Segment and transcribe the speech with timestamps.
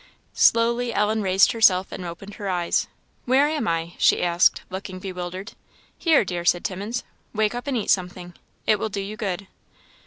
[0.33, 2.87] Slowly Ellen raised herself, and opened her eyes.
[3.25, 5.53] "Where am I?" she asked looking bewildered.
[5.95, 7.03] "Here, dear," said Timmins
[7.35, 8.33] "wake up and eat something
[8.65, 9.45] it will do you good."